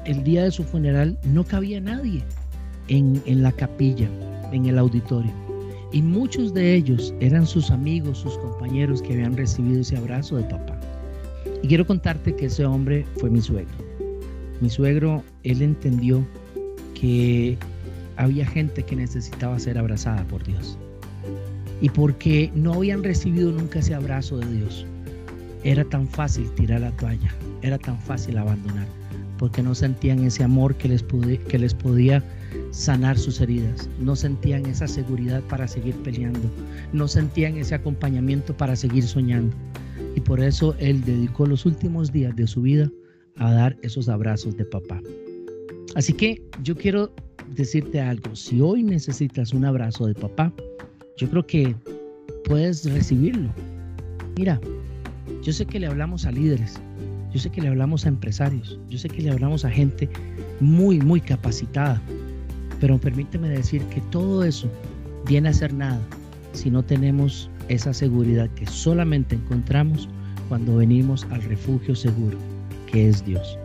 el 0.04 0.22
día 0.22 0.44
de 0.44 0.50
su 0.50 0.62
funeral 0.64 1.18
no 1.24 1.44
cabía 1.44 1.80
nadie 1.80 2.22
en, 2.88 3.22
en 3.26 3.42
la 3.42 3.52
capilla, 3.52 4.08
en 4.52 4.66
el 4.66 4.78
auditorio. 4.78 5.32
Y 5.92 6.02
muchos 6.02 6.52
de 6.52 6.74
ellos 6.74 7.14
eran 7.20 7.46
sus 7.46 7.70
amigos, 7.70 8.18
sus 8.18 8.36
compañeros 8.38 9.00
que 9.02 9.14
habían 9.14 9.36
recibido 9.36 9.80
ese 9.80 9.96
abrazo 9.96 10.36
de 10.36 10.44
papá. 10.44 10.78
Y 11.62 11.68
quiero 11.68 11.86
contarte 11.86 12.34
que 12.34 12.46
ese 12.46 12.64
hombre 12.64 13.06
fue 13.16 13.30
mi 13.30 13.40
suegro. 13.40 13.85
Mi 14.60 14.70
suegro, 14.70 15.22
él 15.42 15.62
entendió 15.62 16.26
que 16.98 17.58
había 18.16 18.46
gente 18.46 18.82
que 18.82 18.96
necesitaba 18.96 19.58
ser 19.58 19.78
abrazada 19.78 20.24
por 20.24 20.42
Dios. 20.44 20.78
Y 21.80 21.90
porque 21.90 22.50
no 22.54 22.74
habían 22.74 23.04
recibido 23.04 23.52
nunca 23.52 23.80
ese 23.80 23.94
abrazo 23.94 24.38
de 24.38 24.50
Dios, 24.50 24.86
era 25.62 25.84
tan 25.84 26.08
fácil 26.08 26.50
tirar 26.52 26.80
la 26.80 26.90
toalla, 26.92 27.30
era 27.62 27.76
tan 27.76 27.98
fácil 28.00 28.38
abandonar, 28.38 28.86
porque 29.38 29.62
no 29.62 29.74
sentían 29.74 30.24
ese 30.24 30.42
amor 30.42 30.74
que 30.76 30.88
les, 30.88 31.04
que 31.48 31.58
les 31.58 31.74
podía 31.74 32.24
sanar 32.70 33.18
sus 33.18 33.40
heridas, 33.40 33.90
no 34.00 34.16
sentían 34.16 34.64
esa 34.66 34.88
seguridad 34.88 35.42
para 35.42 35.68
seguir 35.68 35.94
peleando, 35.96 36.50
no 36.94 37.08
sentían 37.08 37.58
ese 37.58 37.74
acompañamiento 37.74 38.56
para 38.56 38.74
seguir 38.74 39.04
soñando. 39.04 39.54
Y 40.14 40.20
por 40.20 40.40
eso 40.40 40.74
él 40.78 41.04
dedicó 41.04 41.46
los 41.46 41.66
últimos 41.66 42.10
días 42.10 42.34
de 42.36 42.46
su 42.46 42.62
vida 42.62 42.90
a 43.36 43.52
dar 43.52 43.76
esos 43.82 44.08
abrazos 44.08 44.56
de 44.56 44.64
papá. 44.64 45.00
Así 45.94 46.12
que 46.12 46.42
yo 46.62 46.76
quiero 46.76 47.10
decirte 47.54 48.00
algo, 48.00 48.34
si 48.34 48.60
hoy 48.60 48.82
necesitas 48.82 49.52
un 49.52 49.64
abrazo 49.64 50.06
de 50.06 50.14
papá, 50.14 50.52
yo 51.16 51.28
creo 51.30 51.46
que 51.46 51.74
puedes 52.44 52.90
recibirlo. 52.92 53.50
Mira, 54.36 54.60
yo 55.42 55.52
sé 55.52 55.64
que 55.64 55.80
le 55.80 55.86
hablamos 55.86 56.26
a 56.26 56.32
líderes, 56.32 56.78
yo 57.32 57.40
sé 57.40 57.50
que 57.50 57.60
le 57.60 57.68
hablamos 57.68 58.04
a 58.04 58.08
empresarios, 58.08 58.78
yo 58.88 58.98
sé 58.98 59.08
que 59.08 59.22
le 59.22 59.30
hablamos 59.30 59.64
a 59.64 59.70
gente 59.70 60.08
muy, 60.60 61.00
muy 61.00 61.20
capacitada, 61.20 62.00
pero 62.80 62.98
permíteme 62.98 63.48
decir 63.48 63.82
que 63.84 64.00
todo 64.10 64.44
eso 64.44 64.70
viene 65.26 65.48
a 65.48 65.52
ser 65.52 65.72
nada 65.72 66.00
si 66.52 66.70
no 66.70 66.82
tenemos 66.82 67.50
esa 67.68 67.92
seguridad 67.92 68.48
que 68.50 68.66
solamente 68.66 69.34
encontramos 69.34 70.08
cuando 70.48 70.76
venimos 70.76 71.24
al 71.30 71.42
refugio 71.42 71.94
seguro, 71.94 72.38
que 72.86 73.08
es 73.08 73.24
Dios. 73.24 73.58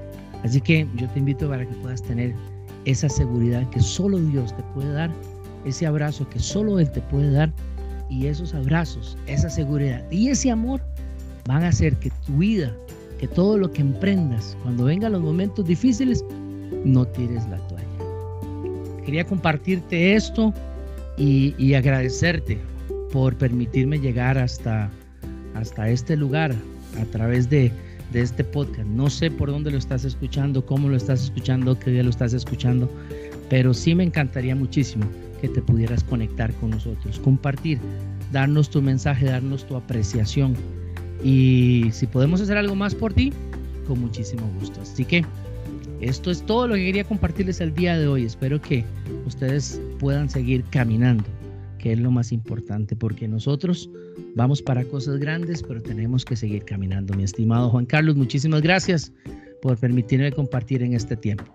Así 0.43 0.59
que 0.59 0.87
yo 0.95 1.07
te 1.09 1.19
invito 1.19 1.47
para 1.49 1.65
que 1.67 1.73
puedas 1.75 2.01
tener 2.01 2.33
esa 2.85 3.09
seguridad 3.09 3.69
que 3.69 3.79
solo 3.79 4.17
Dios 4.17 4.55
te 4.55 4.63
puede 4.73 4.91
dar 4.91 5.11
ese 5.65 5.85
abrazo 5.85 6.27
que 6.29 6.39
solo 6.39 6.79
Él 6.79 6.89
te 6.91 7.01
puede 7.01 7.31
dar 7.31 7.51
y 8.09 8.27
esos 8.27 8.53
abrazos, 8.53 9.17
esa 9.27 9.49
seguridad 9.49 10.03
y 10.11 10.29
ese 10.29 10.51
amor 10.51 10.81
van 11.47 11.63
a 11.63 11.69
hacer 11.69 11.95
que 11.97 12.11
tu 12.25 12.37
vida, 12.37 12.71
que 13.19 13.27
todo 13.27 13.57
lo 13.57 13.71
que 13.71 13.81
emprendas, 13.81 14.57
cuando 14.63 14.85
vengan 14.85 15.13
los 15.13 15.21
momentos 15.21 15.65
difíciles, 15.65 16.23
no 16.83 17.05
tires 17.05 17.47
la 17.47 17.57
toalla. 17.67 17.85
Quería 19.05 19.25
compartirte 19.25 20.15
esto 20.15 20.53
y, 21.17 21.73
agradecerte 21.73 22.57
por 23.11 23.35
permitirme 23.35 23.99
llegar 23.99 24.37
hasta, 24.37 24.89
hasta 25.53 25.89
este 25.89 26.15
lugar 26.15 26.53
a 26.99 27.05
través 27.05 27.49
de, 27.49 27.71
de 28.11 28.21
este 28.21 28.43
podcast. 28.43 28.87
No 28.87 29.09
sé 29.09 29.31
por 29.31 29.49
dónde 29.51 29.71
lo 29.71 29.77
estás 29.77 30.05
escuchando, 30.05 30.65
cómo 30.65 30.89
lo 30.89 30.95
estás 30.95 31.23
escuchando, 31.23 31.77
qué 31.79 31.91
día 31.91 32.03
lo 32.03 32.09
estás 32.09 32.33
escuchando, 32.33 32.89
pero 33.49 33.73
sí 33.73 33.95
me 33.95 34.03
encantaría 34.03 34.55
muchísimo 34.55 35.05
que 35.39 35.49
te 35.49 35.61
pudieras 35.61 36.03
conectar 36.03 36.53
con 36.55 36.69
nosotros, 36.71 37.19
compartir, 37.19 37.79
darnos 38.31 38.69
tu 38.69 38.81
mensaje, 38.81 39.25
darnos 39.25 39.65
tu 39.67 39.75
apreciación. 39.75 40.55
Y 41.23 41.89
si 41.91 42.07
podemos 42.07 42.41
hacer 42.41 42.57
algo 42.57 42.75
más 42.75 42.95
por 42.95 43.13
ti, 43.13 43.31
con 43.87 43.99
muchísimo 43.99 44.49
gusto. 44.59 44.81
Así 44.81 45.05
que 45.05 45.25
esto 45.99 46.31
es 46.31 46.43
todo 46.45 46.67
lo 46.67 46.75
que 46.75 46.85
quería 46.85 47.03
compartirles 47.03 47.61
el 47.61 47.73
día 47.73 47.97
de 47.97 48.07
hoy. 48.07 48.25
Espero 48.25 48.61
que 48.61 48.83
ustedes 49.25 49.79
puedan 49.99 50.29
seguir 50.29 50.63
caminando, 50.69 51.25
que 51.81 51.93
es 51.93 51.99
lo 51.99 52.11
más 52.11 52.31
importante, 52.31 52.95
porque 52.95 53.27
nosotros 53.27 53.89
vamos 54.35 54.61
para 54.61 54.85
cosas 54.85 55.17
grandes, 55.19 55.63
pero 55.63 55.81
tenemos 55.81 56.23
que 56.23 56.35
seguir 56.35 56.63
caminando. 56.63 57.15
Mi 57.15 57.23
estimado 57.23 57.69
Juan 57.71 57.87
Carlos, 57.87 58.15
muchísimas 58.15 58.61
gracias 58.61 59.11
por 59.61 59.77
permitirme 59.77 60.31
compartir 60.31 60.83
en 60.83 60.93
este 60.93 61.17
tiempo. 61.17 61.45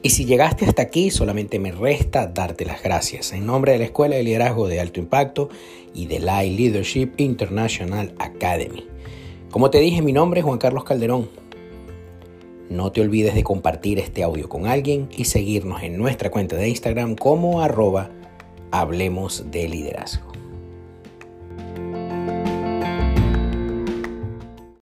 Y 0.00 0.10
si 0.10 0.24
llegaste 0.24 0.64
hasta 0.64 0.80
aquí, 0.80 1.10
solamente 1.10 1.58
me 1.58 1.70
resta 1.70 2.28
darte 2.28 2.64
las 2.64 2.82
gracias 2.82 3.32
en 3.34 3.44
nombre 3.44 3.72
de 3.72 3.78
la 3.78 3.84
Escuela 3.84 4.16
de 4.16 4.22
Liderazgo 4.22 4.66
de 4.68 4.80
Alto 4.80 5.00
Impacto 5.00 5.50
y 5.92 6.06
de 6.06 6.18
la 6.20 6.42
Leadership 6.42 7.10
International 7.18 8.14
Academy. 8.18 8.97
Como 9.50 9.70
te 9.70 9.78
dije, 9.78 10.02
mi 10.02 10.12
nombre 10.12 10.40
es 10.40 10.46
Juan 10.46 10.58
Carlos 10.58 10.84
Calderón. 10.84 11.30
No 12.68 12.92
te 12.92 13.00
olvides 13.00 13.34
de 13.34 13.42
compartir 13.42 13.98
este 13.98 14.22
audio 14.22 14.46
con 14.46 14.66
alguien 14.66 15.08
y 15.16 15.24
seguirnos 15.24 15.82
en 15.82 15.96
nuestra 15.96 16.30
cuenta 16.30 16.56
de 16.56 16.68
Instagram 16.68 17.16
como 17.16 17.62
arroba 17.62 18.10
Hablemos 18.70 19.50
de 19.50 19.68
Liderazgo. 19.68 20.27